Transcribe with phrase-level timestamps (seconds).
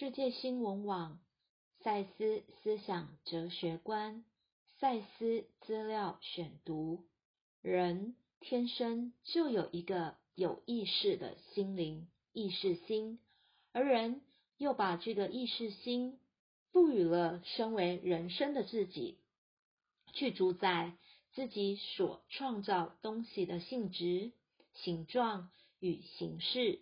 [0.00, 1.20] 世界新闻网
[1.82, 4.24] 赛斯思想哲学观
[4.78, 7.04] 赛斯资料选读：
[7.60, 13.20] 人天生就有一个有意识的心灵意识心，
[13.72, 14.22] 而人
[14.56, 16.18] 又把这个意识心
[16.72, 19.18] 赋予了身为人生的自己，
[20.14, 20.96] 去主宰
[21.34, 24.32] 自己所创造东西的性质、
[24.72, 26.80] 形状与形式。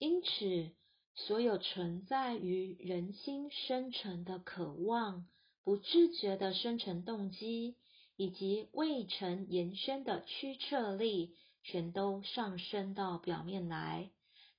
[0.00, 0.72] 因此，
[1.14, 5.26] 所有存在于人心深层的渴望、
[5.64, 7.76] 不自觉的生成动机，
[8.16, 14.10] 以及未曾延伸的驱策力，全都上升到表面来，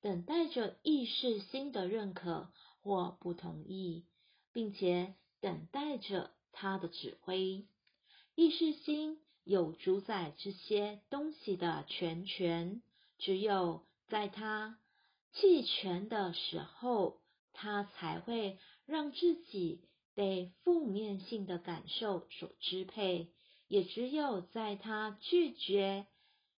[0.00, 2.50] 等待着意识心的认可
[2.82, 4.04] 或不同意，
[4.52, 7.66] 并且等待着他的指挥。
[8.34, 12.82] 意识心有主宰这些东西的全权，
[13.18, 14.78] 只有在他。
[15.32, 17.20] 弃权的时候，
[17.52, 23.28] 他才会让自己被负面性的感受所支配；
[23.68, 26.06] 也只有在他拒绝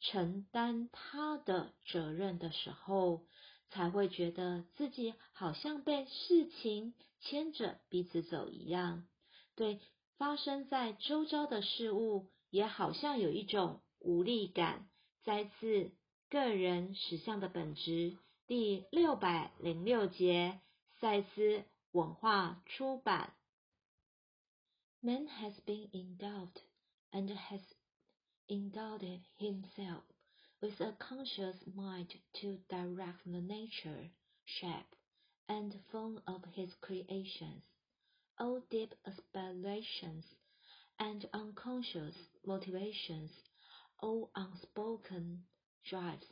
[0.00, 3.26] 承担他的责任的时候，
[3.70, 9.06] 才会觉得自己好像被事情牵着鼻子走一样，
[9.54, 9.80] 对
[10.16, 14.88] 发生在周遭的事物也好像有一种无力感。
[15.24, 15.92] 再次，
[16.30, 18.16] 个人实相的本质。
[18.47, 20.61] 第六百零六节，
[20.99, 23.33] 赛斯文化出版。
[25.01, 26.61] Man has been endowed
[27.11, 27.61] and has
[28.49, 30.03] endowed himself
[30.59, 34.09] with a conscious mind to direct the nature,
[34.45, 34.95] shape,
[35.47, 37.63] and form of his creations.
[38.37, 40.25] All deep aspirations
[40.97, 42.15] and unconscious
[42.45, 43.31] motivations,
[43.99, 45.43] all unspoken
[45.83, 46.25] drives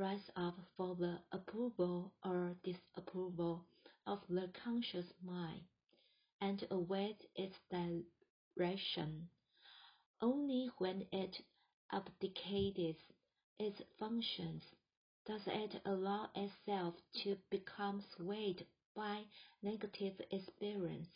[0.00, 3.66] rise up for the approval or disapproval
[4.06, 5.60] of the conscious mind,
[6.40, 7.54] and await its
[8.56, 9.28] direction.
[10.22, 11.36] Only when it
[11.92, 13.02] abdicates
[13.58, 14.62] its functions
[15.26, 19.20] does it allow itself to become swayed by
[19.62, 21.08] negative experience.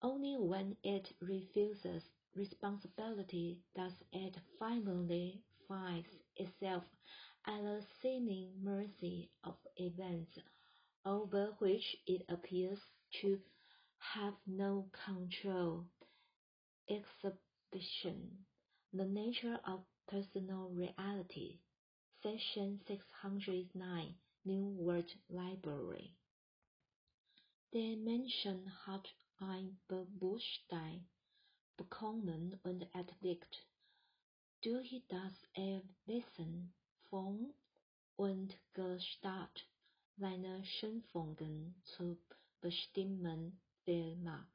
[0.00, 2.02] Only when it refuses
[2.34, 6.84] responsibility does it finally find itself
[7.46, 10.38] at the seeming mercy of events
[11.04, 12.78] over which it appears
[13.20, 13.38] to
[13.98, 15.86] have no control.
[16.88, 18.44] Exhibition.
[18.92, 21.58] The Nature of Personal Reality.
[22.22, 24.14] Section 609
[24.44, 26.14] New World Library.
[27.72, 29.08] Der Menschen hat
[29.40, 31.06] ein Bewusstsein
[31.76, 33.66] bekommen und entdeckt,
[34.62, 35.82] durch das er
[37.12, 37.52] Von
[38.16, 39.68] und Gestalt
[40.16, 42.16] seiner Schöpfungen zu
[42.62, 44.46] bestimmen vermag.